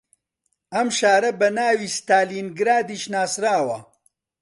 ئەم 0.73 0.87
شارە 0.97 1.31
بە 1.39 1.47
ناوی 1.57 1.89
ستالینگرادیش 1.97 3.03
ناسراوە 3.13 3.77